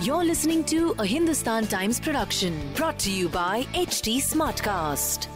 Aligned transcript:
You're 0.00 0.24
listening 0.24 0.64
to 0.64 0.94
a 0.98 1.04
Hindustan 1.04 1.66
Times 1.66 2.00
production 2.00 2.72
brought 2.74 2.98
to 3.00 3.10
you 3.10 3.28
by 3.28 3.64
HT 3.74 4.18
Smartcast. 4.18 5.26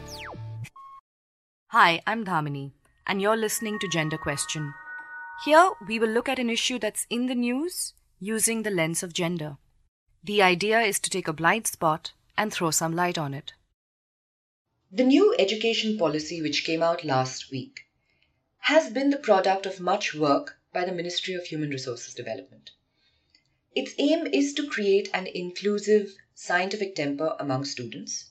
Hi, 1.69 2.01
I'm 2.07 2.25
Dhamini, 2.25 2.73
and 3.07 3.21
you're 3.21 3.37
listening 3.37 3.79
to 3.81 3.89
Gender 3.89 4.19
Question. 4.19 4.73
Here, 5.45 5.71
we 5.87 5.99
will 5.99 6.09
look 6.09 6.29
at 6.29 6.39
an 6.39 6.49
issue 6.49 6.79
that's 6.79 7.07
in 7.11 7.27
the 7.27 7.35
news 7.35 7.95
using 8.21 8.63
the 8.63 8.71
lens 8.71 9.03
of 9.03 9.13
gender. 9.13 9.57
The 10.23 10.43
idea 10.43 10.81
is 10.81 11.01
to 11.01 11.11
take 11.11 11.27
a 11.27 11.33
blind 11.33 11.67
spot 11.67 12.13
and 12.39 12.53
throw 12.53 12.71
some 12.71 12.95
light 12.95 13.19
on 13.19 13.35
it. 13.35 13.55
The 14.93 15.05
new 15.05 15.35
education 15.39 15.99
policy, 15.99 16.41
which 16.41 16.65
came 16.65 16.83
out 16.83 17.05
last 17.05 17.51
week, 17.51 17.81
has 18.67 18.93
been 18.93 19.11
the 19.11 19.17
product 19.17 19.67
of 19.67 19.81
much 19.81 20.15
work 20.15 20.57
by 20.73 20.85
the 20.85 20.93
Ministry 20.93 21.35
of 21.35 21.45
Human 21.45 21.71
Resources 21.71 22.15
Development. 22.15 22.71
Its 23.75 23.93
aim 23.99 24.25
is 24.29 24.55
to 24.55 24.69
create 24.69 25.11
an 25.13 25.27
inclusive 25.27 26.15
scientific 26.33 26.95
temper 26.95 27.35
among 27.41 27.65
students 27.65 28.31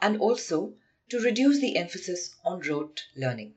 and 0.00 0.20
also 0.20 0.74
to 1.08 1.18
reduce 1.18 1.58
the 1.58 1.76
emphasis 1.76 2.36
on 2.44 2.60
rote 2.60 3.02
learning. 3.16 3.56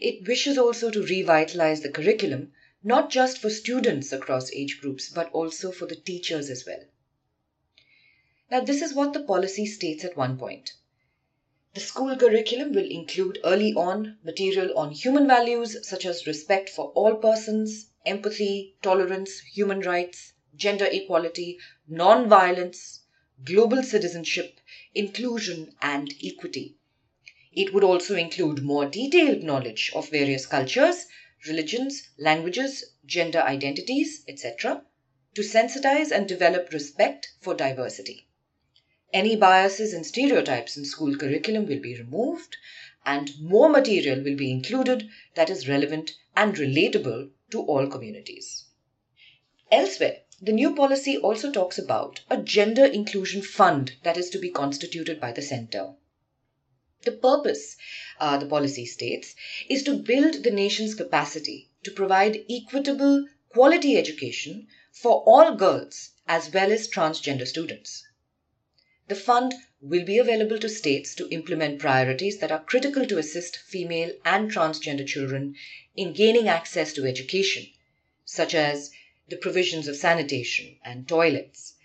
It 0.00 0.26
wishes 0.26 0.58
also 0.58 0.90
to 0.90 1.02
revitalize 1.02 1.82
the 1.82 1.92
curriculum, 1.92 2.52
not 2.82 3.10
just 3.10 3.38
for 3.38 3.50
students 3.50 4.12
across 4.12 4.52
age 4.52 4.80
groups, 4.80 5.08
but 5.08 5.30
also 5.30 5.70
for 5.70 5.86
the 5.86 5.94
teachers 5.96 6.50
as 6.50 6.64
well. 6.66 6.82
Now, 8.50 8.60
this 8.60 8.82
is 8.82 8.92
what 8.92 9.12
the 9.12 9.22
policy 9.22 9.66
states 9.66 10.04
at 10.04 10.16
one 10.16 10.36
point. 10.36 10.72
The 11.74 11.80
school 11.80 12.16
curriculum 12.16 12.72
will 12.72 12.90
include 12.90 13.40
early 13.44 13.74
on 13.74 14.18
material 14.22 14.78
on 14.78 14.90
human 14.92 15.26
values 15.26 15.76
such 15.88 16.06
as 16.06 16.26
respect 16.26 16.70
for 16.70 16.92
all 16.94 17.16
persons, 17.16 17.90
empathy, 18.06 18.76
tolerance, 18.80 19.40
human 19.40 19.80
rights, 19.80 20.32
gender 20.56 20.86
equality, 20.90 21.58
non 21.86 22.28
violence, 22.28 23.00
global 23.44 23.82
citizenship, 23.82 24.60
inclusion, 24.94 25.74
and 25.82 26.14
equity. 26.24 26.76
It 27.52 27.74
would 27.74 27.84
also 27.84 28.14
include 28.16 28.62
more 28.62 28.86
detailed 28.86 29.42
knowledge 29.42 29.90
of 29.94 30.10
various 30.10 30.46
cultures, 30.46 31.06
religions, 31.46 32.08
languages, 32.18 32.92
gender 33.04 33.40
identities, 33.40 34.24
etc., 34.28 34.84
to 35.34 35.42
sensitize 35.42 36.10
and 36.12 36.28
develop 36.28 36.72
respect 36.72 37.32
for 37.40 37.54
diversity. 37.54 38.27
Any 39.10 39.36
biases 39.36 39.94
and 39.94 40.04
stereotypes 40.04 40.76
in 40.76 40.84
school 40.84 41.16
curriculum 41.16 41.66
will 41.66 41.80
be 41.80 41.96
removed, 41.96 42.58
and 43.06 43.30
more 43.40 43.70
material 43.70 44.22
will 44.22 44.36
be 44.36 44.50
included 44.50 45.08
that 45.34 45.48
is 45.48 45.66
relevant 45.66 46.12
and 46.36 46.54
relatable 46.54 47.30
to 47.50 47.62
all 47.62 47.86
communities. 47.86 48.64
Elsewhere, 49.70 50.24
the 50.42 50.52
new 50.52 50.74
policy 50.74 51.16
also 51.16 51.50
talks 51.50 51.78
about 51.78 52.20
a 52.28 52.36
gender 52.36 52.84
inclusion 52.84 53.40
fund 53.40 53.96
that 54.02 54.18
is 54.18 54.28
to 54.30 54.38
be 54.38 54.50
constituted 54.50 55.20
by 55.20 55.32
the 55.32 55.42
center. 55.42 55.94
The 57.02 57.12
purpose, 57.12 57.76
uh, 58.20 58.36
the 58.36 58.46
policy 58.46 58.84
states, 58.84 59.34
is 59.70 59.82
to 59.84 59.94
build 59.94 60.42
the 60.42 60.50
nation's 60.50 60.94
capacity 60.94 61.70
to 61.84 61.90
provide 61.90 62.44
equitable, 62.50 63.26
quality 63.48 63.96
education 63.96 64.66
for 64.92 65.22
all 65.24 65.54
girls 65.54 66.10
as 66.26 66.52
well 66.52 66.70
as 66.70 66.90
transgender 66.90 67.46
students. 67.46 68.04
The 69.08 69.14
fund 69.14 69.54
will 69.80 70.04
be 70.04 70.18
available 70.18 70.58
to 70.58 70.68
states 70.68 71.14
to 71.14 71.30
implement 71.30 71.78
priorities 71.78 72.40
that 72.40 72.52
are 72.52 72.62
critical 72.62 73.06
to 73.06 73.16
assist 73.16 73.56
female 73.56 74.12
and 74.22 74.50
transgender 74.52 75.06
children 75.06 75.56
in 75.96 76.12
gaining 76.12 76.46
access 76.46 76.92
to 76.92 77.06
education, 77.06 77.68
such 78.26 78.54
as 78.54 78.90
the 79.26 79.38
provisions 79.38 79.88
of 79.88 79.96
sanitation 79.96 80.76
and 80.84 81.08
toilets, 81.08 81.76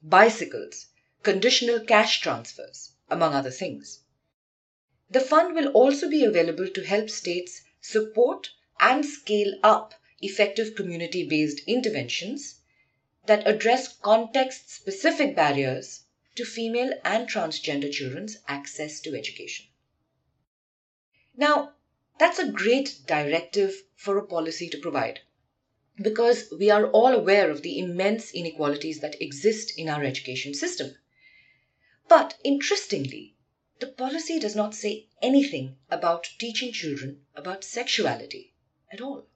bicycles, 0.00 0.86
conditional 1.24 1.80
cash 1.80 2.20
transfers, 2.20 2.92
among 3.08 3.34
other 3.34 3.50
things. 3.50 4.02
The 5.10 5.20
fund 5.20 5.56
will 5.56 5.72
also 5.72 6.08
be 6.08 6.22
available 6.22 6.68
to 6.68 6.84
help 6.84 7.10
states 7.10 7.62
support 7.80 8.48
and 8.78 9.04
scale 9.04 9.58
up 9.64 9.94
effective 10.20 10.76
community 10.76 11.26
based 11.26 11.62
interventions 11.66 12.60
that 13.26 13.44
address 13.44 13.88
context 13.88 14.70
specific 14.70 15.34
barriers 15.34 16.04
to 16.40 16.46
female 16.46 16.90
and 17.04 17.28
transgender 17.28 17.92
children's 17.92 18.38
access 18.48 18.98
to 18.98 19.14
education. 19.14 19.66
Now, 21.36 21.74
that's 22.18 22.38
a 22.38 22.50
great 22.50 23.00
directive 23.06 23.82
for 23.94 24.16
a 24.16 24.26
policy 24.26 24.70
to 24.70 24.78
provide 24.78 25.20
because 26.00 26.50
we 26.58 26.70
are 26.70 26.86
all 26.92 27.12
aware 27.12 27.50
of 27.50 27.60
the 27.60 27.78
immense 27.78 28.32
inequalities 28.32 29.00
that 29.00 29.20
exist 29.20 29.74
in 29.76 29.90
our 29.90 30.02
education 30.02 30.54
system. 30.54 30.94
But 32.08 32.38
interestingly, 32.42 33.36
the 33.78 33.88
policy 33.88 34.38
does 34.38 34.56
not 34.56 34.74
say 34.74 35.08
anything 35.20 35.76
about 35.90 36.26
teaching 36.38 36.72
children 36.72 37.20
about 37.34 37.64
sexuality 37.64 38.54
at 38.90 39.02
all. 39.02 39.26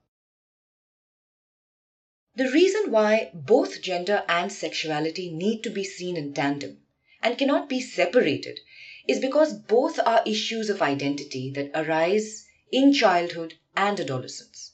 The 2.35 2.49
reason 2.49 2.89
why 2.89 3.29
both 3.31 3.83
gender 3.83 4.25
and 4.27 4.51
sexuality 4.51 5.31
need 5.31 5.61
to 5.61 5.69
be 5.69 5.83
seen 5.83 6.17
in 6.17 6.33
tandem 6.33 6.81
and 7.25 7.39
cannot 7.39 7.67
be 7.67 7.81
separated 7.81 8.59
is 9.07 9.19
because 9.19 9.51
both 9.51 9.97
are 10.05 10.21
issues 10.27 10.69
of 10.69 10.79
identity 10.79 11.49
that 11.49 11.71
arise 11.73 12.45
in 12.71 12.93
childhood 12.93 13.55
and 13.75 13.99
adolescence. 13.99 14.73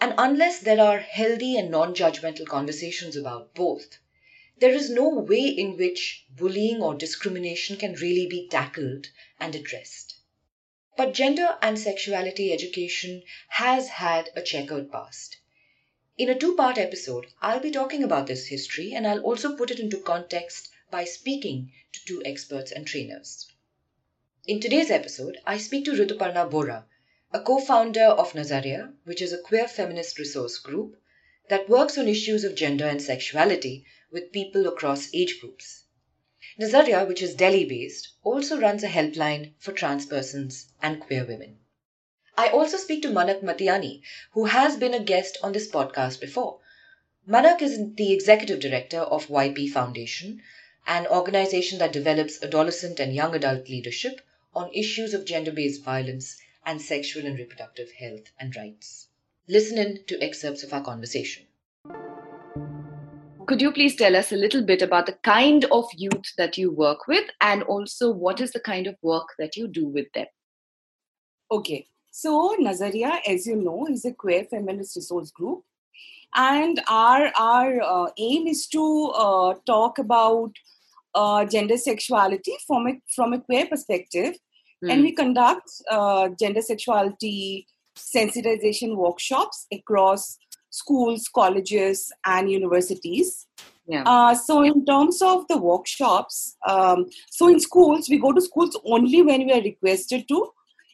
And 0.00 0.14
unless 0.16 0.60
there 0.60 0.80
are 0.80 1.00
healthy 1.00 1.56
and 1.56 1.72
non 1.72 1.96
judgmental 1.96 2.46
conversations 2.46 3.16
about 3.16 3.52
both, 3.52 3.98
there 4.58 4.70
is 4.72 4.88
no 4.88 5.08
way 5.08 5.44
in 5.48 5.76
which 5.76 6.24
bullying 6.30 6.80
or 6.80 6.94
discrimination 6.94 7.76
can 7.76 7.94
really 7.94 8.28
be 8.28 8.46
tackled 8.48 9.08
and 9.40 9.56
addressed. 9.56 10.20
But 10.96 11.14
gender 11.14 11.58
and 11.60 11.76
sexuality 11.76 12.52
education 12.52 13.24
has 13.48 13.88
had 13.88 14.30
a 14.36 14.42
checkered 14.42 14.92
past. 14.92 15.38
In 16.16 16.30
a 16.30 16.38
two 16.38 16.54
part 16.54 16.78
episode, 16.78 17.26
I'll 17.42 17.58
be 17.58 17.72
talking 17.72 18.04
about 18.04 18.28
this 18.28 18.46
history 18.46 18.92
and 18.94 19.04
I'll 19.04 19.22
also 19.22 19.56
put 19.56 19.72
it 19.72 19.80
into 19.80 19.98
context 19.98 20.70
by 20.90 21.04
speaking 21.04 21.70
to 21.92 22.04
two 22.06 22.22
experts 22.24 22.72
and 22.72 22.86
trainers. 22.86 23.46
In 24.46 24.60
today's 24.60 24.90
episode, 24.90 25.36
I 25.46 25.58
speak 25.58 25.84
to 25.84 25.92
Rituparna 25.92 26.50
Borah, 26.50 26.86
a 27.32 27.40
co 27.40 27.58
founder 27.58 28.04
of 28.04 28.32
Nazariya, 28.32 28.94
which 29.04 29.20
is 29.20 29.32
a 29.32 29.42
queer 29.42 29.68
feminist 29.68 30.18
resource 30.18 30.58
group 30.58 30.96
that 31.50 31.68
works 31.68 31.98
on 31.98 32.08
issues 32.08 32.44
of 32.44 32.54
gender 32.54 32.86
and 32.86 33.02
sexuality 33.02 33.84
with 34.10 34.32
people 34.32 34.66
across 34.66 35.14
age 35.14 35.38
groups. 35.40 35.84
Nazariya, 36.58 37.06
which 37.06 37.20
is 37.20 37.34
Delhi 37.34 37.66
based, 37.66 38.14
also 38.24 38.58
runs 38.58 38.82
a 38.82 38.88
helpline 38.88 39.52
for 39.58 39.72
trans 39.72 40.06
persons 40.06 40.72
and 40.80 41.00
queer 41.00 41.26
women. 41.26 41.58
I 42.36 42.48
also 42.48 42.78
speak 42.78 43.02
to 43.02 43.08
Manak 43.08 43.42
Matiyani, 43.42 44.00
who 44.32 44.46
has 44.46 44.76
been 44.76 44.94
a 44.94 45.04
guest 45.04 45.36
on 45.42 45.52
this 45.52 45.70
podcast 45.70 46.20
before. 46.20 46.60
Manak 47.28 47.60
is 47.60 47.78
the 47.96 48.12
executive 48.12 48.60
director 48.60 49.00
of 49.00 49.26
YP 49.26 49.70
Foundation, 49.70 50.40
an 50.88 51.06
organization 51.06 51.78
that 51.78 51.92
develops 51.92 52.42
adolescent 52.42 52.98
and 52.98 53.14
young 53.14 53.34
adult 53.34 53.68
leadership 53.68 54.22
on 54.54 54.70
issues 54.72 55.12
of 55.12 55.26
gender 55.26 55.52
based 55.52 55.84
violence 55.84 56.40
and 56.64 56.80
sexual 56.80 57.26
and 57.26 57.38
reproductive 57.38 57.92
health 57.92 58.32
and 58.40 58.56
rights. 58.56 59.08
Listen 59.48 59.76
in 59.78 60.02
to 60.06 60.20
excerpts 60.22 60.62
of 60.62 60.72
our 60.72 60.82
conversation. 60.82 61.44
Could 63.46 63.60
you 63.62 63.70
please 63.70 63.96
tell 63.96 64.16
us 64.16 64.32
a 64.32 64.36
little 64.36 64.62
bit 64.62 64.80
about 64.80 65.06
the 65.06 65.18
kind 65.24 65.66
of 65.66 65.84
youth 65.94 66.32
that 66.38 66.56
you 66.58 66.70
work 66.70 67.06
with 67.06 67.24
and 67.42 67.62
also 67.64 68.10
what 68.10 68.40
is 68.40 68.52
the 68.52 68.60
kind 68.60 68.86
of 68.86 68.96
work 69.02 69.28
that 69.38 69.56
you 69.56 69.68
do 69.68 69.86
with 69.86 70.06
them? 70.14 70.26
Okay, 71.50 71.86
so 72.10 72.56
Nazariya, 72.60 73.20
as 73.26 73.46
you 73.46 73.56
know, 73.56 73.86
is 73.90 74.04
a 74.04 74.12
queer 74.12 74.44
feminist 74.44 74.96
resource 74.96 75.30
group. 75.30 75.64
And 76.34 76.80
our, 76.88 77.32
our 77.38 77.80
uh, 77.80 78.10
aim 78.18 78.46
is 78.46 78.66
to 78.68 79.12
uh, 79.16 79.54
talk 79.66 79.98
about 79.98 80.52
uh, 81.14 81.44
gender 81.44 81.76
sexuality 81.76 82.56
from 82.66 82.86
a, 82.86 82.92
from 83.14 83.32
a 83.32 83.40
queer 83.40 83.66
perspective 83.66 84.34
mm. 84.84 84.92
and 84.92 85.02
we 85.02 85.12
conduct 85.12 85.68
uh, 85.90 86.28
gender 86.38 86.60
sexuality 86.60 87.66
sensitization 87.96 88.96
workshops 88.96 89.66
across 89.72 90.38
schools, 90.70 91.28
colleges, 91.34 92.12
and 92.24 92.50
universities. 92.50 93.46
Yeah. 93.86 94.02
Uh, 94.04 94.34
so, 94.34 94.62
in 94.62 94.84
terms 94.84 95.22
of 95.22 95.48
the 95.48 95.56
workshops, 95.56 96.56
um, 96.68 97.06
so 97.30 97.48
in 97.48 97.58
schools, 97.58 98.08
we 98.08 98.18
go 98.18 98.32
to 98.32 98.40
schools 98.40 98.78
only 98.84 99.22
when 99.22 99.46
we 99.46 99.52
are 99.52 99.62
requested 99.62 100.28
to, 100.28 100.50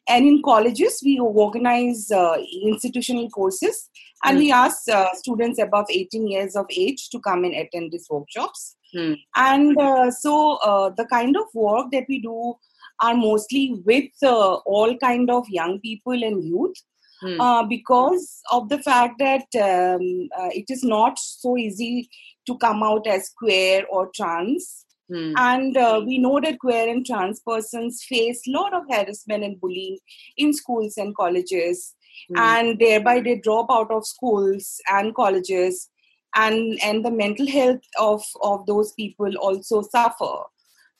and 0.08 0.26
in 0.26 0.42
colleges, 0.44 1.00
we 1.04 1.18
organize 1.18 2.10
uh, 2.10 2.36
institutional 2.62 3.28
courses 3.30 3.90
and 4.24 4.36
mm. 4.36 4.40
we 4.40 4.52
ask 4.52 4.88
uh, 4.88 5.08
students 5.14 5.60
above 5.60 5.86
18 5.90 6.28
years 6.28 6.56
of 6.56 6.66
age 6.70 7.08
to 7.10 7.20
come 7.20 7.44
and 7.44 7.54
attend 7.54 7.90
these 7.90 8.06
workshops. 8.10 8.76
Mm. 8.94 9.16
And 9.36 9.78
uh, 9.78 10.10
so, 10.10 10.56
uh, 10.56 10.90
the 10.96 11.06
kind 11.06 11.36
of 11.36 11.46
work 11.54 11.90
that 11.92 12.04
we 12.08 12.20
do 12.20 12.54
are 13.02 13.14
mostly 13.14 13.82
with 13.84 14.10
uh, 14.22 14.54
all 14.54 14.96
kind 14.98 15.30
of 15.30 15.48
young 15.48 15.80
people 15.80 16.12
and 16.12 16.44
youth 16.44 16.76
mm. 17.22 17.36
uh, 17.40 17.64
because 17.64 18.40
of 18.52 18.68
the 18.68 18.78
fact 18.78 19.18
that 19.18 19.46
um, 19.56 20.28
uh, 20.38 20.50
it 20.52 20.66
is 20.68 20.84
not 20.84 21.18
so 21.18 21.56
easy 21.56 22.08
to 22.46 22.56
come 22.58 22.82
out 22.82 23.06
as 23.06 23.30
queer 23.36 23.84
or 23.90 24.10
trans. 24.14 24.84
Mm. 25.10 25.34
And 25.36 25.76
uh, 25.76 26.02
we 26.04 26.18
know 26.18 26.40
that 26.40 26.58
queer 26.58 26.88
and 26.88 27.04
trans 27.04 27.40
persons 27.40 28.04
face 28.08 28.40
a 28.48 28.52
lot 28.52 28.72
of 28.72 28.84
harassment 28.88 29.44
and 29.44 29.60
bullying 29.60 29.98
in 30.36 30.52
schools 30.54 30.94
and 30.96 31.14
colleges, 31.14 31.94
mm. 32.32 32.38
and 32.38 32.78
thereby 32.78 33.20
they 33.20 33.36
drop 33.36 33.66
out 33.70 33.90
of 33.90 34.06
schools 34.06 34.80
and 34.90 35.14
colleges, 35.14 35.90
and 36.34 36.78
and 36.82 37.04
the 37.04 37.10
mental 37.10 37.46
health 37.46 37.82
of 37.98 38.24
of 38.42 38.66
those 38.66 38.92
people 38.92 39.36
also 39.36 39.82
suffer. 39.82 40.34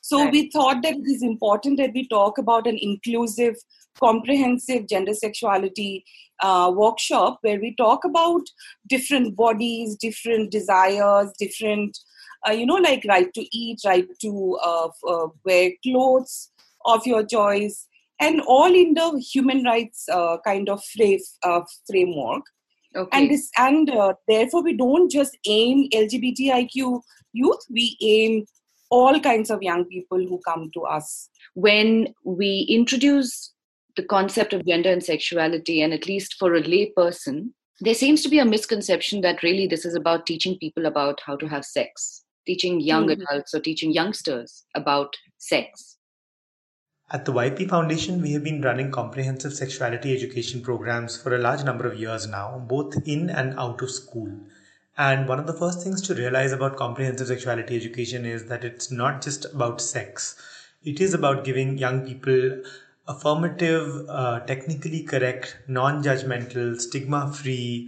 So 0.01 0.23
right. 0.23 0.31
we 0.31 0.51
thought 0.51 0.83
that 0.83 0.93
it 0.93 1.07
is 1.07 1.23
important 1.23 1.79
that 1.79 1.93
we 1.93 2.07
talk 2.07 2.37
about 2.37 2.67
an 2.67 2.77
inclusive 2.79 3.55
comprehensive 3.99 4.87
gender 4.87 5.13
sexuality 5.13 6.05
uh, 6.41 6.71
workshop 6.75 7.39
where 7.41 7.59
we 7.59 7.73
talk 7.75 8.03
about 8.03 8.41
different 8.87 9.35
bodies, 9.35 9.95
different 9.95 10.51
desires, 10.51 11.31
different, 11.39 11.97
uh, 12.47 12.51
you 12.51 12.65
know, 12.65 12.75
like 12.75 13.03
right 13.07 13.33
to 13.33 13.57
eat, 13.57 13.79
right 13.85 14.07
to 14.21 14.59
uh, 14.63 14.89
uh 15.09 15.27
wear 15.43 15.71
clothes 15.83 16.51
of 16.85 17.05
your 17.07 17.25
choice, 17.25 17.87
and 18.19 18.41
all 18.41 18.73
in 18.73 18.93
the 18.93 19.19
human 19.33 19.63
rights 19.63 20.07
uh, 20.09 20.37
kind 20.45 20.69
of 20.69 20.83
uh, 21.43 21.61
framework. 21.89 22.43
Okay. 22.95 23.17
And 23.17 23.29
this, 23.29 23.49
and 23.57 23.91
therefore, 24.27 24.63
we 24.63 24.75
don't 24.75 25.11
just 25.11 25.37
aim 25.47 25.89
LGBTIQ 25.93 27.01
youth; 27.33 27.59
we 27.69 27.97
aim 28.01 28.45
all 28.89 29.19
kinds 29.19 29.49
of 29.49 29.61
young 29.61 29.85
people 29.85 30.19
who 30.19 30.39
come 30.45 30.69
to 30.73 30.81
us. 30.83 31.29
When 31.53 32.13
we 32.23 32.65
introduce 32.69 33.53
the 33.95 34.03
concept 34.03 34.53
of 34.53 34.65
gender 34.65 34.91
and 34.91 35.03
sexuality, 35.03 35.81
and 35.81 35.93
at 35.93 36.07
least 36.07 36.35
for 36.39 36.55
a 36.55 36.61
lay 36.61 36.91
person, 36.95 37.53
there 37.81 37.93
seems 37.93 38.21
to 38.23 38.29
be 38.29 38.39
a 38.39 38.45
misconception 38.45 39.21
that 39.21 39.43
really 39.43 39.67
this 39.67 39.85
is 39.85 39.95
about 39.95 40.25
teaching 40.25 40.57
people 40.59 40.85
about 40.85 41.19
how 41.25 41.35
to 41.35 41.47
have 41.47 41.65
sex, 41.65 42.23
teaching 42.45 42.79
young 42.79 43.07
mm-hmm. 43.07 43.21
adults 43.21 43.53
or 43.53 43.59
teaching 43.59 43.91
youngsters 43.91 44.63
about 44.75 45.15
sex. 45.37 45.94
At 47.11 47.25
the 47.25 47.33
YP 47.33 47.69
Foundation, 47.69 48.19
we 48.19 48.31
have 48.33 48.43
been 48.43 48.63
running 48.63 48.89
comprehensive 48.89 49.53
sexuality 49.53 50.11
education 50.15 50.61
programs 50.61 51.15
for 51.15 51.35
a 51.35 51.37
large 51.37 51.63
number 51.63 51.85
of 51.85 51.99
years 51.99 52.25
now, 52.25 52.65
both 52.67 52.95
in 53.07 53.29
and 53.29 53.53
out 53.59 53.83
of 53.83 53.91
school. 53.91 54.31
And 54.97 55.27
one 55.27 55.37
of 55.37 55.45
the 55.45 55.53
first 55.53 55.83
things 55.83 56.01
to 56.01 56.15
realize 56.15 56.51
about 56.51 56.77
comprehensive 56.77 57.27
sexuality 57.27 57.75
education 57.75 58.25
is 58.25 58.45
that 58.45 58.63
it's 58.63 58.89
not 58.89 59.21
just 59.21 59.45
about 59.53 59.81
sex. 59.81 60.35
It 60.83 60.99
is 60.99 61.13
about 61.13 61.43
giving 61.43 61.77
young 61.77 62.07
people 62.07 62.63
affirmative, 63.07 64.09
uh, 64.09 64.39
technically 64.39 65.03
correct, 65.03 65.59
non 65.67 66.01
judgmental, 66.01 66.81
stigma 66.81 67.31
free, 67.31 67.87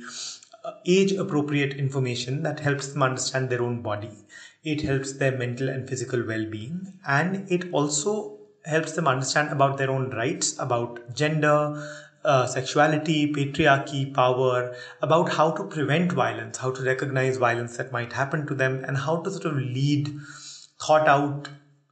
uh, 0.63 0.73
age 0.85 1.13
appropriate 1.13 1.73
information 1.73 2.43
that 2.43 2.59
helps 2.59 2.89
them 2.89 3.01
understand 3.01 3.49
their 3.49 3.63
own 3.63 3.81
body. 3.81 4.11
It 4.63 4.81
helps 4.81 5.13
their 5.13 5.35
mental 5.35 5.69
and 5.69 5.89
physical 5.89 6.23
well 6.23 6.45
being, 6.45 6.93
and 7.07 7.51
it 7.51 7.71
also 7.73 8.36
helps 8.67 8.91
them 8.93 9.07
understand 9.07 9.49
about 9.51 9.77
their 9.77 9.89
own 9.89 10.09
rights, 10.11 10.57
about 10.59 11.13
gender, 11.13 11.81
uh, 12.23 12.45
sexuality, 12.45 13.31
patriarchy, 13.33 14.13
power, 14.13 14.75
about 15.01 15.31
how 15.31 15.51
to 15.51 15.63
prevent 15.63 16.11
violence, 16.11 16.57
how 16.57 16.71
to 16.71 16.83
recognize 16.83 17.37
violence 17.37 17.77
that 17.77 17.91
might 17.91 18.13
happen 18.13 18.45
to 18.45 18.53
them, 18.53 18.83
and 18.83 18.97
how 18.97 19.21
to 19.21 19.31
sort 19.31 19.45
of 19.45 19.55
lead 19.55 20.09
thought 20.79 21.07
out 21.07 21.49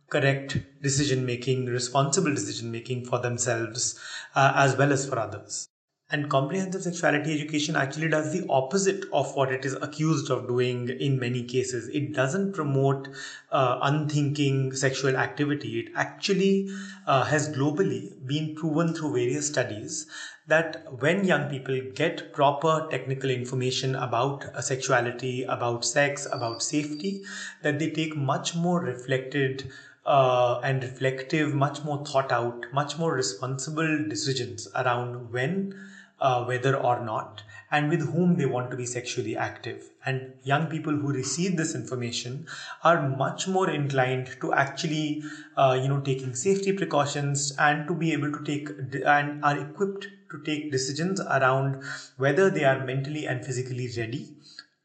correct 0.09 0.57
decision 0.81 1.25
making, 1.25 1.65
responsible 1.65 2.33
decision 2.33 2.71
making 2.71 3.05
for 3.05 3.19
themselves 3.19 3.99
uh, 4.35 4.53
as 4.55 4.75
well 4.75 4.91
as 4.91 5.07
for 5.07 5.17
others. 5.17 5.67
And 6.11 6.29
comprehensive 6.29 6.83
sexuality 6.83 7.33
education 7.33 7.75
actually 7.75 8.09
does 8.09 8.31
the 8.31 8.45
opposite 8.47 9.05
of 9.11 9.35
what 9.35 9.51
it 9.51 9.65
is 9.65 9.73
accused 9.73 10.29
of 10.29 10.47
doing 10.47 10.87
in 10.87 11.19
many 11.19 11.43
cases. 11.43 11.89
It 11.89 12.13
doesn't 12.13 12.53
promote 12.53 13.07
uh, 13.51 13.79
unthinking 13.81 14.73
sexual 14.75 15.17
activity. 15.17 15.79
It 15.79 15.91
actually 15.95 16.69
uh, 17.07 17.23
has 17.23 17.49
globally 17.49 18.11
been 18.25 18.55
proven 18.55 18.93
through 18.93 19.13
various 19.13 19.47
studies 19.47 20.05
that 20.47 20.85
when 21.01 21.25
young 21.25 21.49
people 21.49 21.81
get 21.95 22.31
proper 22.33 22.87
technical 22.91 23.31
information 23.31 23.95
about 23.95 24.45
uh, 24.45 24.61
sexuality, 24.61 25.43
about 25.43 25.83
sex, 25.83 26.27
about 26.31 26.61
safety, 26.61 27.23
that 27.63 27.79
they 27.79 27.89
take 27.89 28.15
much 28.15 28.53
more 28.53 28.79
reflected 28.79 29.71
uh, 30.05 30.59
and 30.63 30.83
reflective, 30.83 31.53
much 31.55 31.83
more 31.83 32.05
thought 32.05 32.31
out, 32.31 32.65
much 32.71 32.97
more 32.99 33.13
responsible 33.13 34.05
decisions 34.07 34.67
around 34.75 35.31
when, 35.31 35.73
uh, 36.19 36.43
whether 36.45 36.75
or 36.75 36.99
not, 37.03 37.43
and 37.71 37.89
with 37.89 38.11
whom 38.13 38.37
they 38.37 38.45
want 38.45 38.71
to 38.71 38.77
be 38.77 38.85
sexually 38.85 39.35
active. 39.35 39.89
And 40.05 40.33
young 40.43 40.67
people 40.67 40.93
who 40.93 41.11
receive 41.11 41.57
this 41.57 41.75
information 41.75 42.47
are 42.83 43.09
much 43.09 43.47
more 43.47 43.69
inclined 43.69 44.35
to 44.41 44.53
actually, 44.53 45.23
uh, 45.57 45.77
you 45.81 45.87
know, 45.87 45.99
taking 46.01 46.35
safety 46.35 46.71
precautions 46.71 47.53
and 47.57 47.87
to 47.87 47.93
be 47.93 48.13
able 48.13 48.31
to 48.31 48.43
take 48.43 48.69
and 49.05 49.43
are 49.43 49.57
equipped 49.57 50.07
to 50.31 50.43
take 50.43 50.71
decisions 50.71 51.19
around 51.21 51.83
whether 52.17 52.49
they 52.49 52.63
are 52.63 52.85
mentally 52.85 53.25
and 53.25 53.45
physically 53.45 53.89
ready 53.97 54.35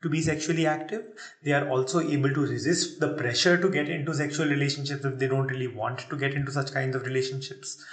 to 0.03 0.09
be 0.09 0.23
sexually 0.23 0.67
active. 0.67 1.05
They 1.43 1.53
are 1.53 1.69
also 1.69 2.01
able 2.01 2.33
to 2.33 2.41
resist 2.41 3.01
the 3.01 3.15
pressure 3.15 3.59
to 3.61 3.69
get 3.69 3.89
into 3.89 4.15
sexual 4.15 4.49
relationships 4.49 5.05
if 5.05 5.19
they 5.19 5.29
don't 5.29 5.49
really 5.49 5.67
want 5.67 6.01
to 6.09 6.17
get 6.17 6.33
into 6.35 6.53
such 6.53 6.73
kinds 6.73 6.97
of 6.97 7.03
relationships. 7.05 7.85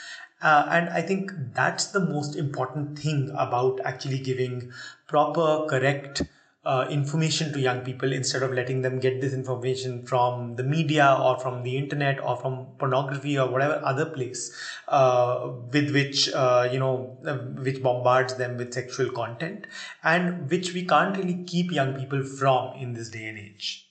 Uh, 0.42 0.68
and 0.70 0.90
I 0.90 1.02
think 1.02 1.32
that's 1.54 1.88
the 1.88 2.00
most 2.00 2.36
important 2.36 3.00
thing 3.00 3.32
about 3.36 3.80
actually 3.84 4.20
giving 4.20 4.72
proper, 5.08 5.66
correct, 5.68 6.22
uh, 6.68 6.86
information 6.90 7.54
to 7.54 7.60
young 7.62 7.80
people 7.80 8.12
instead 8.12 8.44
of 8.44 8.52
letting 8.52 8.82
them 8.82 9.00
get 9.00 9.22
this 9.22 9.34
information 9.34 10.06
from 10.06 10.56
the 10.58 10.64
media 10.64 11.18
or 11.20 11.40
from 11.40 11.64
the 11.64 11.78
internet 11.78 12.22
or 12.22 12.36
from 12.36 12.68
pornography 12.78 13.40
or 13.40 13.50
whatever 13.50 13.80
other 13.86 14.06
place 14.06 14.52
uh, 14.90 15.50
with 15.72 15.94
which 15.94 16.30
uh, 16.34 16.68
you 16.70 16.78
know 16.78 17.18
uh, 17.26 17.38
which 17.68 17.82
bombards 17.82 18.36
them 18.36 18.58
with 18.58 18.74
sexual 18.74 19.10
content 19.12 19.66
and 20.04 20.52
which 20.52 20.74
we 20.74 20.86
can't 20.86 21.16
really 21.16 21.42
keep 21.46 21.72
young 21.72 21.94
people 21.94 22.22
from 22.22 22.76
in 22.76 22.94
this 22.94 23.10
day 23.10 23.28
and 23.28 23.40
age. 23.40 23.90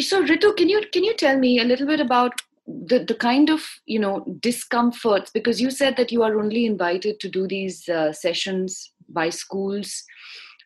So 0.00 0.24
ritu 0.24 0.56
can 0.56 0.68
you 0.68 0.82
can 0.92 1.04
you 1.04 1.14
tell 1.14 1.38
me 1.38 1.60
a 1.60 1.64
little 1.64 1.86
bit 1.86 2.00
about 2.00 2.42
the, 2.66 3.04
the 3.04 3.14
kind 3.14 3.50
of 3.50 3.62
you 3.86 3.98
know 3.98 4.24
discomforts 4.40 5.30
because 5.30 5.60
you 5.60 5.70
said 5.70 5.96
that 5.96 6.12
you 6.12 6.22
are 6.22 6.38
only 6.38 6.66
invited 6.66 7.20
to 7.20 7.28
do 7.28 7.46
these 7.46 7.88
uh, 7.88 8.12
sessions 8.12 8.92
by 9.08 9.28
schools 9.28 10.04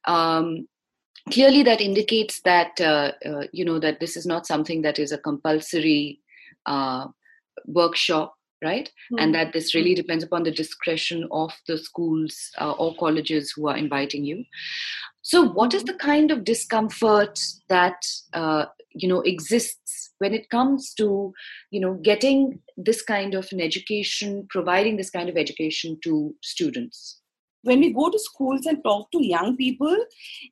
um, 0.06 0.66
clearly 1.32 1.62
that 1.62 1.80
indicates 1.80 2.40
that 2.42 2.80
uh, 2.80 3.12
uh, 3.24 3.46
you 3.52 3.64
know 3.64 3.78
that 3.78 4.00
this 4.00 4.16
is 4.16 4.26
not 4.26 4.46
something 4.46 4.82
that 4.82 4.98
is 4.98 5.12
a 5.12 5.18
compulsory 5.18 6.20
uh, 6.66 7.06
workshop 7.66 8.34
right 8.62 8.88
mm-hmm. 8.88 9.22
and 9.22 9.34
that 9.34 9.52
this 9.52 9.74
really 9.74 9.94
depends 9.94 10.24
upon 10.24 10.42
the 10.42 10.50
discretion 10.50 11.26
of 11.30 11.52
the 11.66 11.78
schools 11.78 12.50
uh, 12.60 12.72
or 12.72 12.94
colleges 12.96 13.52
who 13.52 13.68
are 13.68 13.76
inviting 13.76 14.24
you 14.24 14.44
so 15.22 15.48
what 15.48 15.72
is 15.72 15.82
hmm. 15.82 15.86
the 15.86 15.94
kind 15.94 16.30
of 16.30 16.44
discomfort 16.44 17.38
that 17.68 18.06
uh, 18.32 18.66
you 18.94 19.08
know 19.08 19.20
exists 19.22 20.12
when 20.18 20.32
it 20.32 20.48
comes 20.50 20.94
to 20.94 21.32
you 21.70 21.80
know 21.80 21.94
getting 21.94 22.60
this 22.76 23.02
kind 23.02 23.34
of 23.34 23.46
an 23.52 23.60
education 23.60 24.46
providing 24.50 24.96
this 24.96 25.10
kind 25.10 25.28
of 25.28 25.36
education 25.36 25.98
to 26.02 26.34
students 26.42 27.20
when 27.64 27.80
we 27.80 27.92
go 27.92 28.10
to 28.10 28.18
schools 28.18 28.66
and 28.66 28.82
talk 28.84 29.10
to 29.10 29.26
young 29.26 29.56
people, 29.56 29.96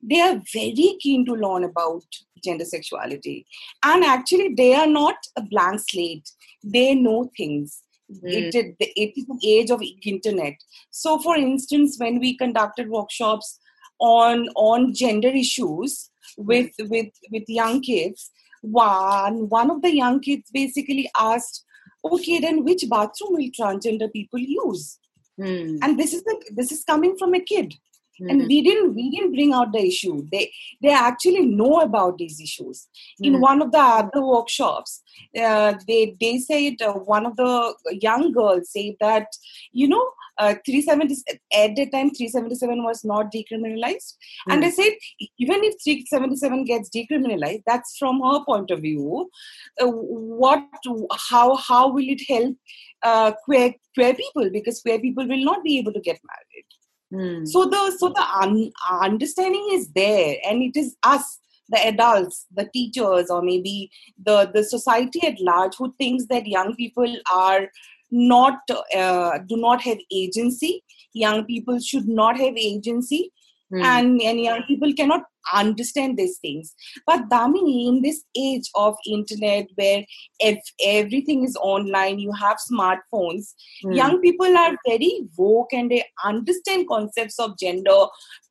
they 0.01 0.19
are 0.19 0.41
very 0.51 0.97
keen 0.99 1.25
to 1.25 1.33
learn 1.33 1.63
about 1.63 2.03
gender 2.43 2.65
sexuality. 2.65 3.45
And 3.83 4.03
actually, 4.03 4.53
they 4.55 4.73
are 4.73 4.87
not 4.87 5.15
a 5.37 5.41
blank 5.43 5.79
slate, 5.79 6.29
they 6.63 6.95
know 6.95 7.31
things. 7.37 7.81
Mm. 8.11 8.19
It, 8.23 8.55
it, 8.55 8.75
it 8.79 9.13
is 9.15 9.25
the 9.27 9.39
age 9.47 9.69
of 9.69 9.81
internet. 10.05 10.55
So, 10.89 11.19
for 11.19 11.37
instance, 11.37 11.97
when 11.99 12.19
we 12.19 12.35
conducted 12.35 12.89
workshops 12.89 13.59
on 13.99 14.49
on 14.55 14.93
gender 14.93 15.29
issues 15.29 16.09
with 16.37 16.71
with 16.79 17.11
with 17.31 17.43
young 17.47 17.81
kids, 17.81 18.31
one 18.61 19.49
one 19.49 19.71
of 19.71 19.81
the 19.81 19.95
young 19.95 20.19
kids 20.19 20.49
basically 20.53 21.09
asked 21.19 21.65
okay, 22.05 22.39
then 22.39 22.63
which 22.63 22.83
bathroom 22.89 23.33
will 23.33 23.49
transgender 23.57 24.11
people 24.11 24.39
use? 24.39 24.99
Mm. 25.39 25.79
And 25.81 25.99
this 25.99 26.13
is 26.13 26.23
the, 26.23 26.41
this 26.53 26.71
is 26.71 26.83
coming 26.83 27.17
from 27.17 27.33
a 27.33 27.39
kid. 27.39 27.73
Mm-hmm. 28.21 28.29
and 28.29 28.47
we 28.47 28.61
didn't 28.61 28.93
we 28.93 29.09
didn't 29.09 29.33
bring 29.33 29.53
out 29.53 29.73
the 29.73 29.83
issue 29.87 30.23
they 30.31 30.51
they 30.83 30.91
actually 30.91 31.47
know 31.47 31.81
about 31.81 32.19
these 32.19 32.39
issues 32.39 32.87
mm-hmm. 33.19 33.33
in 33.33 33.41
one 33.41 33.59
of 33.59 33.71
the 33.71 33.79
other 33.79 34.23
workshops 34.23 35.01
uh, 35.35 35.73
they 35.87 36.15
they 36.21 36.37
said 36.37 36.79
uh, 36.83 36.93
one 36.93 37.25
of 37.25 37.35
the 37.37 37.73
young 38.01 38.31
girls 38.31 38.69
said 38.71 38.93
that 38.99 39.25
you 39.71 39.87
know 39.87 40.11
uh, 40.37 40.53
370 40.63 41.15
at 41.55 41.75
the 41.75 41.89
time 41.89 42.11
377 42.11 42.83
was 42.83 43.03
not 43.03 43.31
decriminalized 43.31 44.13
mm-hmm. 44.13 44.51
and 44.51 44.61
they 44.61 44.69
said 44.69 44.91
even 45.39 45.63
if 45.63 45.73
377 45.83 46.65
gets 46.65 46.91
decriminalized 46.91 47.63
that's 47.65 47.97
from 47.97 48.21
her 48.21 48.45
point 48.45 48.69
of 48.69 48.81
view 48.81 49.27
uh, 49.81 49.87
what 49.87 50.63
how 51.31 51.55
how 51.55 51.91
will 51.91 52.07
it 52.07 52.21
help 52.29 52.55
uh, 53.01 53.31
queer 53.43 53.73
queer 53.95 54.13
people 54.13 54.51
because 54.51 54.81
queer 54.81 54.99
people 54.99 55.27
will 55.27 55.43
not 55.43 55.63
be 55.63 55.79
able 55.79 55.93
to 55.93 55.99
get 55.99 56.19
married 56.31 56.65
Hmm. 57.13 57.45
So 57.45 57.65
the 57.65 57.95
so 57.97 58.09
the 58.09 58.25
un, 58.41 58.71
understanding 58.89 59.67
is 59.71 59.89
there, 59.89 60.35
and 60.49 60.63
it 60.63 60.75
is 60.75 60.95
us, 61.03 61.39
the 61.69 61.85
adults, 61.87 62.47
the 62.51 62.67
teachers, 62.73 63.29
or 63.29 63.43
maybe 63.43 63.91
the 64.25 64.49
the 64.51 64.63
society 64.63 65.25
at 65.27 65.39
large 65.39 65.75
who 65.75 65.93
thinks 65.99 66.25
that 66.31 66.47
young 66.47 66.75
people 66.75 67.15
are 67.31 67.69
not 68.09 68.59
uh, 68.95 69.37
do 69.47 69.57
not 69.57 69.81
have 69.81 69.99
agency. 70.11 70.83
Young 71.13 71.45
people 71.45 71.79
should 71.79 72.07
not 72.07 72.37
have 72.37 72.57
agency, 72.57 73.31
mm. 73.73 73.83
and 73.83 74.21
and 74.21 74.39
young 74.39 74.63
people 74.63 74.93
cannot 74.93 75.23
understand 75.53 76.17
these 76.17 76.37
things. 76.39 76.73
But 77.05 77.29
Damini, 77.29 77.87
in 77.87 78.01
this 78.01 78.23
age 78.37 78.69
of 78.75 78.95
internet 79.05 79.67
where 79.75 80.03
if 80.39 80.59
everything 80.83 81.43
is 81.43 81.57
online, 81.59 82.19
you 82.19 82.31
have 82.33 82.57
smartphones, 82.71 83.53
mm. 83.83 83.95
young 83.95 84.21
people 84.21 84.57
are 84.57 84.75
very 84.87 85.27
woke 85.37 85.73
and 85.73 85.91
they 85.91 86.05
understand 86.23 86.87
concepts 86.87 87.39
of 87.39 87.57
gender, 87.59 88.05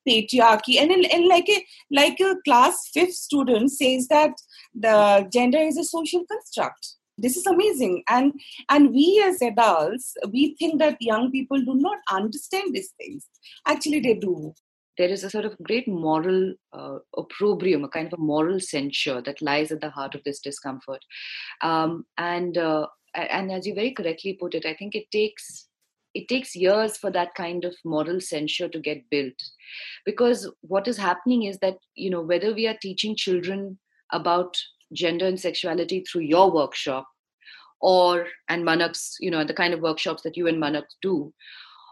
patriarchy, 0.09 0.81
and, 0.81 0.91
and 0.91 1.27
like 1.27 1.49
a 1.49 1.65
like 1.91 2.21
a 2.21 2.37
class 2.45 2.91
fifth 2.93 3.15
student 3.15 3.71
says 3.71 4.09
that 4.09 4.33
the 4.75 5.29
gender 5.33 5.59
is 5.59 5.79
a 5.79 5.85
social 5.85 6.25
construct 6.31 6.97
this 7.19 7.37
is 7.37 7.47
amazing 7.47 8.03
and 8.09 8.33
and 8.71 8.91
we 8.91 9.23
as 9.25 9.43
adults 9.43 10.15
we 10.33 10.57
think 10.59 10.79
that 10.79 10.97
young 11.01 11.31
people 11.31 11.59
do 11.59 11.75
not 11.75 11.99
understand 12.11 12.75
these 12.75 12.93
things 12.99 13.29
actually 13.67 14.01
they 14.01 14.15
do 14.15 14.53
there 14.99 15.09
is 15.09 15.25
a 15.25 15.31
sort 15.31 15.45
of 15.45 15.57
great 15.63 15.89
moral 15.89 16.55
uh, 16.73 16.99
opprobrium, 17.17 17.85
a 17.85 17.89
kind 17.89 18.07
of 18.07 18.19
a 18.19 18.23
moral 18.23 18.61
censure 18.61 19.23
that 19.23 19.43
lies 19.43 19.73
at 19.73 19.81
the 19.81 19.91
heart 19.91 20.15
of 20.15 20.23
this 20.25 20.41
discomfort. 20.41 21.05
Um, 21.63 22.05
and 22.19 22.59
uh, 22.59 22.87
and 23.15 23.53
as 23.53 23.67
you 23.67 23.75
very 23.75 23.93
correctly 23.93 24.37
put 24.39 24.55
it, 24.55 24.67
I 24.67 24.75
think 24.75 24.95
it 24.95 25.11
takes 25.11 25.69
it 26.15 26.29
takes 26.29 26.55
years 26.55 26.99
for 26.99 27.11
that 27.11 27.35
kind 27.35 27.65
of 27.65 27.75
moral 27.87 28.21
censure 28.21 28.69
to 28.69 28.79
get 28.79 29.09
built, 29.11 29.33
because 30.05 30.51
what 30.61 30.87
is 30.87 30.99
happening 30.99 31.45
is 31.45 31.59
that 31.59 31.79
you 31.95 32.11
know 32.11 32.23
whether 32.23 32.55
we 32.55 32.67
are 32.67 32.77
teaching 32.83 33.17
children 33.17 33.79
about 34.13 34.55
gender 34.93 35.27
and 35.27 35.41
sexuality 35.41 36.05
through 36.05 36.21
your 36.21 36.53
workshop 36.53 37.07
or 37.83 38.27
and 38.49 38.65
Manak's, 38.65 39.17
you 39.21 39.31
know, 39.31 39.45
the 39.45 39.55
kind 39.55 39.75
of 39.75 39.81
workshops 39.81 40.23
that 40.23 40.37
you 40.37 40.47
and 40.47 40.63
Manak 40.63 40.85
do, 41.03 41.33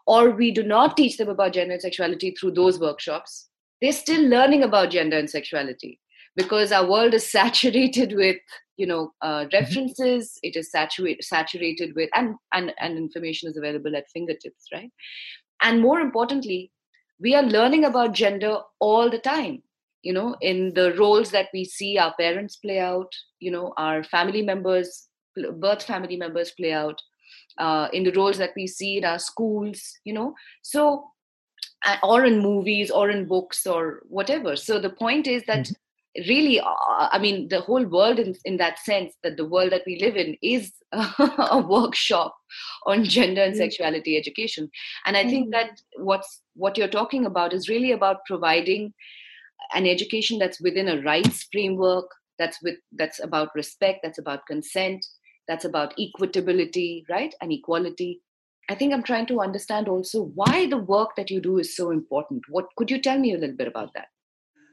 or 0.06 0.30
we 0.30 0.50
do 0.50 0.62
not 0.62 0.96
teach 0.96 1.16
them 1.16 1.28
about 1.28 1.52
gender 1.52 1.74
and 1.74 1.82
sexuality 1.82 2.30
through 2.32 2.52
those 2.52 2.78
workshops, 2.78 3.48
they're 3.80 3.92
still 3.92 4.28
learning 4.28 4.62
about 4.62 4.90
gender 4.90 5.18
and 5.18 5.30
sexuality 5.30 6.00
because 6.36 6.72
our 6.72 6.88
world 6.88 7.14
is 7.14 7.30
saturated 7.38 8.14
with 8.14 8.38
you 8.76 8.86
know 8.86 9.12
uh, 9.22 9.44
mm-hmm. 9.44 9.56
references 9.56 10.38
it 10.42 10.56
is 10.56 10.70
saturated 10.70 11.24
saturated 11.24 11.94
with 11.94 12.08
and, 12.14 12.34
and 12.54 12.72
and 12.78 12.96
information 12.96 13.48
is 13.48 13.56
available 13.56 13.96
at 13.96 14.10
fingertips 14.10 14.66
right 14.72 14.90
and 15.62 15.80
more 15.80 16.00
importantly 16.00 16.70
we 17.20 17.34
are 17.34 17.42
learning 17.42 17.84
about 17.84 18.14
gender 18.14 18.58
all 18.78 19.10
the 19.10 19.18
time 19.18 19.62
you 20.02 20.12
know 20.12 20.34
in 20.40 20.72
the 20.74 20.94
roles 20.94 21.30
that 21.30 21.48
we 21.52 21.64
see 21.64 21.98
our 21.98 22.14
parents 22.14 22.56
play 22.56 22.78
out 22.78 23.12
you 23.38 23.50
know 23.50 23.72
our 23.76 24.02
family 24.04 24.42
members 24.42 25.08
birth 25.58 25.82
family 25.82 26.16
members 26.16 26.52
play 26.52 26.72
out 26.72 27.00
uh, 27.60 27.88
in 27.92 28.04
the 28.04 28.12
roles 28.12 28.38
that 28.38 28.52
we 28.56 28.66
see 28.66 28.96
in 28.98 29.04
our 29.04 29.18
schools 29.18 29.92
you 30.04 30.12
know 30.12 30.34
so 30.62 31.04
or 32.02 32.24
in 32.24 32.40
movies 32.40 32.90
or 32.90 33.10
in 33.10 33.26
books 33.26 33.66
or 33.66 34.02
whatever 34.08 34.56
so 34.56 34.78
the 34.78 34.90
point 34.90 35.26
is 35.26 35.42
that 35.46 35.66
mm-hmm. 35.66 36.28
really 36.28 36.60
uh, 36.60 37.08
i 37.12 37.18
mean 37.18 37.48
the 37.48 37.60
whole 37.60 37.84
world 37.84 38.18
in, 38.18 38.34
in 38.44 38.56
that 38.56 38.78
sense 38.78 39.14
that 39.22 39.36
the 39.36 39.46
world 39.46 39.72
that 39.72 39.82
we 39.86 39.98
live 40.00 40.16
in 40.16 40.36
is 40.42 40.72
a 40.92 41.64
workshop 41.66 42.36
on 42.86 43.04
gender 43.04 43.42
and 43.42 43.52
mm-hmm. 43.52 43.62
sexuality 43.62 44.16
education 44.16 44.70
and 45.06 45.16
i 45.16 45.24
think 45.24 45.46
mm-hmm. 45.46 45.68
that 45.68 45.80
what's 45.96 46.42
what 46.54 46.76
you're 46.76 46.88
talking 46.88 47.26
about 47.26 47.52
is 47.52 47.68
really 47.68 47.92
about 47.92 48.24
providing 48.26 48.92
an 49.74 49.86
education 49.86 50.38
that's 50.38 50.60
within 50.60 50.88
a 50.88 51.02
rights 51.02 51.46
framework 51.52 52.10
that's 52.38 52.58
with 52.62 52.76
that's 52.96 53.22
about 53.22 53.54
respect 53.54 54.00
that's 54.02 54.18
about 54.18 54.46
consent 54.46 55.04
that's 55.50 55.64
about 55.64 55.96
equitability, 55.98 57.02
right? 57.10 57.34
And 57.40 57.50
equality. 57.50 58.22
I 58.68 58.76
think 58.76 58.94
I'm 58.94 59.02
trying 59.02 59.26
to 59.26 59.40
understand 59.40 59.88
also 59.88 60.26
why 60.36 60.68
the 60.68 60.78
work 60.78 61.16
that 61.16 61.28
you 61.28 61.40
do 61.40 61.58
is 61.58 61.74
so 61.74 61.90
important. 61.90 62.42
What 62.48 62.66
could 62.76 62.88
you 62.88 63.02
tell 63.02 63.18
me 63.18 63.34
a 63.34 63.38
little 63.38 63.56
bit 63.56 63.66
about 63.66 63.92
that? 63.94 64.06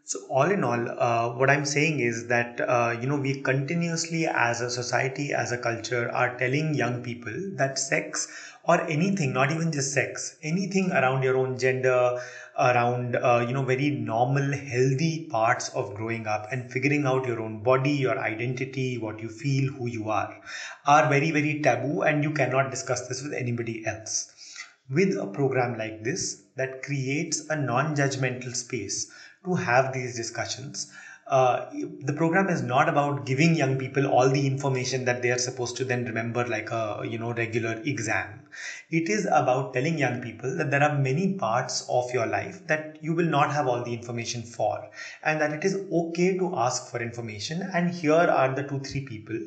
So 0.05 0.19
all 0.29 0.51
in 0.51 0.63
all, 0.63 0.87
uh, 0.89 1.35
what 1.35 1.49
I'm 1.49 1.65
saying 1.65 1.99
is 1.99 2.27
that 2.27 2.61
uh, 2.61 2.95
you 3.01 3.07
know 3.07 3.17
we 3.17 3.41
continuously, 3.41 4.27
as 4.27 4.61
a 4.61 4.69
society, 4.69 5.33
as 5.33 5.51
a 5.51 5.57
culture, 5.57 6.11
are 6.11 6.37
telling 6.37 6.75
young 6.75 7.01
people 7.03 7.33
that 7.55 7.79
sex 7.79 8.27
or 8.63 8.79
anything, 8.83 9.33
not 9.33 9.51
even 9.51 9.71
just 9.71 9.93
sex, 9.93 10.37
anything 10.43 10.91
around 10.91 11.23
your 11.23 11.37
own 11.37 11.57
gender, 11.57 12.21
around 12.59 13.15
uh, 13.15 13.45
you 13.47 13.53
know 13.53 13.63
very 13.63 13.89
normal 13.89 14.51
healthy 14.53 15.27
parts 15.31 15.69
of 15.69 15.93
growing 15.95 16.27
up 16.27 16.47
and 16.51 16.71
figuring 16.71 17.05
out 17.05 17.25
your 17.25 17.39
own 17.41 17.61
body 17.63 17.91
your 17.91 18.17
identity 18.19 18.97
what 18.97 19.19
you 19.21 19.29
feel 19.29 19.71
who 19.73 19.87
you 19.87 20.09
are 20.09 20.39
are 20.85 21.07
very 21.09 21.31
very 21.31 21.61
taboo 21.61 22.01
and 22.01 22.23
you 22.23 22.31
cannot 22.31 22.71
discuss 22.71 23.07
this 23.07 23.21
with 23.21 23.33
anybody 23.33 23.85
else. 23.85 24.33
With 24.89 25.17
a 25.17 25.27
program 25.27 25.77
like 25.77 26.03
this 26.03 26.43
that 26.55 26.81
creates 26.81 27.41
a 27.49 27.55
non-judgmental 27.55 28.55
space 28.55 29.11
to 29.45 29.55
have 29.55 29.93
these 29.93 30.15
discussions 30.15 30.91
uh, 31.29 31.65
the 31.71 32.13
program 32.13 32.49
is 32.49 32.61
not 32.61 32.87
about 32.87 33.25
giving 33.25 33.53
young 33.55 33.77
people 33.77 34.07
all 34.07 34.29
the 34.29 34.47
information 34.47 35.03
that 35.05 35.21
they 35.21 35.29
are 35.29 35.37
supposed 35.37 35.75
to 35.77 35.83
then 35.83 36.05
remember 36.05 36.45
like 36.47 36.71
a 36.71 37.01
you 37.03 37.17
know 37.17 37.33
regular 37.33 37.81
exam. 37.83 38.41
It 38.89 39.09
is 39.09 39.25
about 39.25 39.73
telling 39.73 39.97
young 39.97 40.21
people 40.21 40.55
that 40.55 40.71
there 40.71 40.81
are 40.83 40.97
many 40.97 41.33
parts 41.33 41.85
of 41.89 42.13
your 42.13 42.25
life 42.25 42.65
that 42.67 42.97
you 43.01 43.13
will 43.13 43.25
not 43.25 43.51
have 43.51 43.67
all 43.67 43.83
the 43.83 43.93
information 43.93 44.43
for 44.43 44.87
and 45.23 45.41
that 45.41 45.51
it 45.53 45.65
is 45.65 45.75
okay 45.91 46.37
to 46.37 46.55
ask 46.55 46.89
for 46.89 47.01
information. 47.01 47.61
And 47.73 47.93
here 47.93 48.13
are 48.13 48.55
the 48.55 48.63
two 48.63 48.79
three 48.79 49.01
people 49.05 49.37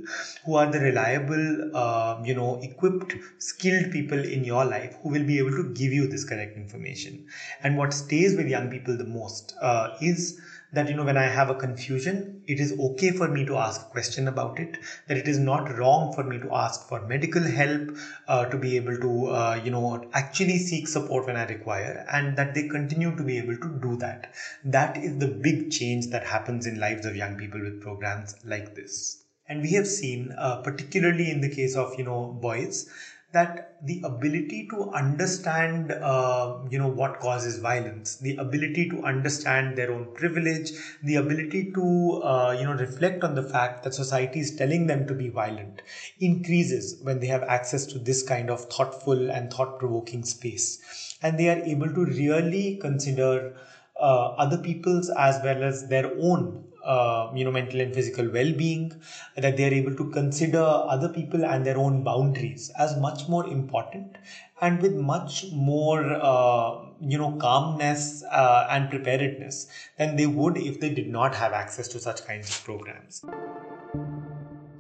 who 0.45 0.57
are 0.57 0.67
the 0.71 0.81
reliable 0.81 1.71
uh, 1.75 2.21
you 2.25 2.35
know 2.35 2.61
equipped 2.63 3.15
skilled 3.39 3.91
people 3.91 4.19
in 4.19 4.45
your 4.45 4.65
life 4.65 4.97
who 5.03 5.09
will 5.11 5.25
be 5.25 5.39
able 5.39 5.53
to 5.53 5.65
give 5.75 5.93
you 5.93 6.07
this 6.07 6.25
correct 6.25 6.57
information. 6.57 7.27
And 7.63 7.77
what 7.77 7.93
stays 7.93 8.37
with 8.37 8.49
young 8.49 8.71
people 8.71 8.97
the 8.97 9.05
most 9.05 9.55
uh, 9.61 9.97
is 10.01 10.41
that 10.73 10.89
you 10.89 10.95
know 10.95 11.05
when 11.05 11.17
i 11.17 11.29
have 11.37 11.51
a 11.51 11.55
confusion 11.55 12.43
it 12.47 12.61
is 12.61 12.73
okay 12.89 13.11
for 13.11 13.29
me 13.29 13.45
to 13.45 13.57
ask 13.57 13.81
a 13.83 13.91
question 13.97 14.29
about 14.29 14.59
it 14.59 14.79
that 15.09 15.17
it 15.17 15.29
is 15.29 15.39
not 15.39 15.71
wrong 15.79 16.13
for 16.13 16.25
me 16.25 16.39
to 16.39 16.53
ask 16.53 16.87
for 16.89 17.01
medical 17.07 17.43
help 17.43 17.91
uh, 18.29 18.45
to 18.47 18.57
be 18.57 18.77
able 18.77 18.97
to 19.05 19.27
uh, 19.29 19.61
you 19.65 19.71
know 19.71 20.03
actually 20.13 20.59
seek 20.59 20.87
support 20.89 21.27
when 21.27 21.37
i 21.37 21.45
require 21.45 22.05
and 22.13 22.37
that 22.37 22.55
they 22.55 22.67
continue 22.69 23.15
to 23.17 23.23
be 23.25 23.39
able 23.39 23.57
to 23.57 23.79
do 23.83 23.97
that. 23.97 24.33
That 24.65 24.97
is 24.97 25.19
the 25.19 25.27
big 25.27 25.71
change 25.71 26.09
that 26.09 26.25
happens 26.25 26.67
in 26.67 26.79
lives 26.81 27.05
of 27.07 27.17
young 27.17 27.37
people 27.37 27.61
with 27.61 27.81
programs 27.81 28.35
like 28.45 28.75
this. 28.75 29.23
And 29.49 29.63
we 29.63 29.73
have 29.73 29.87
seen 29.87 30.33
uh, 30.39 30.57
particularly 30.63 31.31
in 31.31 31.41
the 31.41 31.49
case 31.55 31.77
of 31.77 31.95
you 31.99 32.05
know 32.05 32.27
boys 32.41 32.89
that 33.33 33.77
the 33.83 34.01
ability 34.05 34.67
to 34.71 34.91
understand 34.91 35.93
uh, 35.93 36.59
you 36.69 36.79
know 36.79 36.89
what 36.89 37.21
causes 37.21 37.59
violence 37.59 38.17
the 38.17 38.37
ability 38.37 38.89
to 38.91 39.03
understand 39.05 39.79
their 39.79 39.93
own 39.93 40.13
privilege 40.15 40.73
the 41.03 41.15
ability 41.17 41.71
to 41.73 42.21
uh, 42.25 42.55
you 42.59 42.65
know 42.65 42.73
reflect 42.75 43.23
on 43.25 43.35
the 43.35 43.43
fact 43.43 43.85
that 43.85 43.95
society 43.95 44.41
is 44.41 44.55
telling 44.57 44.87
them 44.87 45.07
to 45.07 45.15
be 45.15 45.29
violent 45.29 45.81
increases 46.19 46.97
when 47.03 47.21
they 47.21 47.27
have 47.27 47.43
access 47.45 47.87
to 47.87 47.99
this 47.99 48.23
kind 48.23 48.51
of 48.51 48.65
thoughtful 48.67 49.31
and 49.31 49.53
thought 49.53 49.79
provoking 49.79 50.25
space. 50.25 51.17
And 51.23 51.39
they 51.39 51.49
are 51.49 51.63
able 51.65 51.93
to 51.93 52.05
really 52.05 52.79
consider 52.81 53.57
uh, 54.01 54.29
other 54.37 54.59
people's 54.59 55.11
as 55.11 55.41
well 55.43 55.63
as 55.63 55.89
their 55.89 56.11
own 56.19 56.65
uh, 56.85 57.31
you 57.35 57.45
know 57.45 57.51
mental 57.51 57.81
and 57.81 57.95
physical 57.95 58.29
well-being 58.31 58.93
that 59.37 59.57
they 59.57 59.65
are 59.69 59.75
able 59.75 59.95
to 59.97 60.11
consider 60.11 60.63
other 60.63 61.09
people 61.09 61.45
and 61.45 61.67
their 61.67 61.79
own 61.79 62.03
boundaries 62.03 62.71
as 62.79 62.97
much 62.99 63.29
more 63.29 63.47
important 63.47 64.17
and 64.61 64.81
with 64.83 64.95
much 64.95 65.47
more 65.53 66.05
uh, 66.15 66.79
you 67.01 67.19
know 67.19 67.33
calmness 67.33 68.23
uh, 68.31 68.67
and 68.71 68.91
preparedness 68.91 69.69
than 69.99 70.17
they 70.17 70.27
would 70.27 70.57
if 70.57 70.81
they 70.81 70.91
did 70.91 71.09
not 71.09 71.35
have 71.35 71.53
access 71.53 71.89
to 71.89 71.99
such 71.99 72.25
kinds 72.27 72.49
of 72.51 72.65
programs 72.65 73.23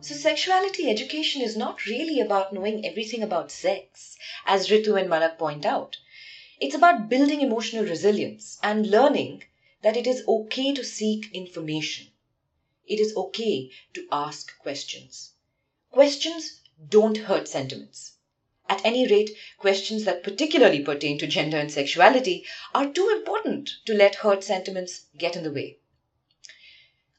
So, 0.02 0.14
sexuality 0.14 0.90
education 0.90 1.42
is 1.42 1.56
not 1.56 1.86
really 1.86 2.20
about 2.20 2.52
knowing 2.52 2.84
everything 2.86 3.22
about 3.22 3.50
sex, 3.50 4.16
as 4.46 4.68
Ritu 4.68 4.98
and 4.98 5.08
Manak 5.10 5.38
point 5.38 5.64
out. 5.64 5.96
It's 6.60 6.74
about 6.74 7.08
building 7.08 7.40
emotional 7.40 7.84
resilience 7.84 8.58
and 8.62 8.90
learning 8.90 9.42
that 9.82 9.96
it 9.96 10.06
is 10.06 10.24
okay 10.26 10.72
to 10.74 10.84
seek 10.84 11.32
information. 11.32 12.08
It 12.86 13.00
is 13.00 13.16
okay 13.16 13.70
to 13.94 14.06
ask 14.10 14.58
questions. 14.58 15.34
Questions 15.90 16.60
don't 16.88 17.18
hurt 17.18 17.48
sentiments. 17.48 18.16
At 18.68 18.84
any 18.84 19.06
rate, 19.06 19.30
questions 19.58 20.04
that 20.04 20.22
particularly 20.22 20.80
pertain 20.80 21.18
to 21.18 21.26
gender 21.26 21.58
and 21.58 21.70
sexuality 21.70 22.46
are 22.74 22.88
too 22.88 23.08
important 23.08 23.70
to 23.86 23.94
let 23.94 24.14
hurt 24.16 24.44
sentiments 24.44 25.06
get 25.18 25.34
in 25.34 25.42
the 25.42 25.52
way. 25.52 25.78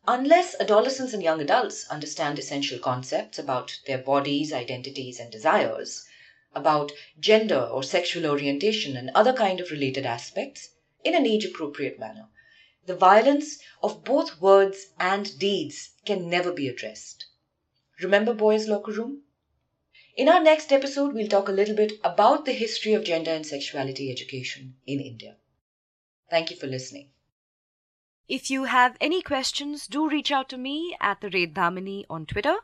Unless 0.08 0.56
adolescents 0.60 1.14
and 1.14 1.22
young 1.22 1.40
adults 1.42 1.86
understand 1.90 2.40
essential 2.40 2.80
concepts 2.80 3.38
about 3.38 3.80
their 3.86 4.00
bodies, 4.00 4.52
identities, 4.52 5.20
and 5.20 5.32
desires, 5.32 6.08
about 6.56 6.92
gender 7.20 7.60
or 7.60 7.84
sexual 7.84 8.26
orientation 8.26 8.98
and 8.98 9.12
other 9.14 9.32
kind 9.32 9.60
of 9.60 9.70
related 9.72 10.06
aspects 10.06 10.70
in 11.04 11.14
an 11.14 11.28
age 11.28 11.46
appropriate 11.46 12.00
manner, 12.00 12.30
the 12.86 12.96
violence 12.96 13.60
of 13.82 14.04
both 14.04 14.42
words 14.42 14.88
and 15.00 15.38
deeds 15.40 15.92
can 16.06 16.30
never 16.30 16.52
be 16.52 16.68
addressed. 16.68 17.26
Remember 18.02 18.34
Bois 18.34 18.66
Locker 18.68 18.92
Room? 18.92 19.22
In 20.18 20.28
our 20.28 20.42
next 20.42 20.72
episode, 20.72 21.14
we'll 21.14 21.28
talk 21.28 21.48
a 21.48 21.54
little 21.54 21.76
bit 21.76 21.94
about 22.04 22.46
the 22.46 22.54
history 22.54 22.94
of 22.94 23.04
gender 23.04 23.32
and 23.32 23.46
sexuality 23.46 24.12
education 24.12 24.76
in 24.86 25.00
India. 25.00 25.38
Thank 26.30 26.52
you 26.52 26.58
for 26.58 26.68
listening. 26.68 27.10
If 28.28 28.50
you 28.50 28.64
have 28.64 28.98
any 29.02 29.22
questions, 29.22 29.88
do 29.88 30.10
reach 30.10 30.32
out 30.32 30.50
to 30.50 30.58
me 30.58 30.96
at 31.02 31.22
the 31.22 31.30
rate 31.30 31.54
Dhamini 31.54 32.06
on 32.10 32.26
Twitter. 32.26 32.56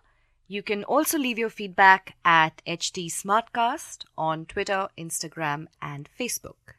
You 0.48 0.64
can 0.64 0.86
also 0.86 1.18
leave 1.18 1.38
your 1.38 1.50
feedback 1.50 2.16
at 2.24 2.62
HT 2.66 3.12
Smartcast 3.12 4.06
on 4.18 4.46
Twitter, 4.46 4.88
Instagram, 4.98 5.68
and 5.82 6.10
Facebook. 6.18 6.76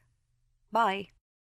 Bye. 0.72 1.10